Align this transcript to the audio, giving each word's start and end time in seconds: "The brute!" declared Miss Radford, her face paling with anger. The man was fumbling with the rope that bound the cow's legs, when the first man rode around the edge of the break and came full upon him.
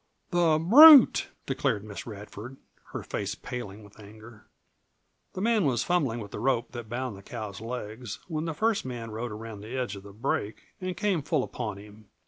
"The 0.31 0.57
brute!" 0.59 1.27
declared 1.45 1.83
Miss 1.83 2.07
Radford, 2.07 2.57
her 2.85 3.03
face 3.03 3.35
paling 3.35 3.83
with 3.83 3.99
anger. 3.99 4.47
The 5.33 5.41
man 5.41 5.63
was 5.63 5.83
fumbling 5.83 6.19
with 6.19 6.31
the 6.31 6.39
rope 6.39 6.71
that 6.71 6.89
bound 6.89 7.15
the 7.15 7.21
cow's 7.21 7.61
legs, 7.61 8.17
when 8.27 8.45
the 8.45 8.55
first 8.55 8.83
man 8.83 9.11
rode 9.11 9.31
around 9.31 9.59
the 9.61 9.77
edge 9.77 9.95
of 9.95 10.01
the 10.01 10.11
break 10.11 10.63
and 10.81 10.97
came 10.97 11.21
full 11.21 11.43
upon 11.43 11.77
him. 11.77 12.09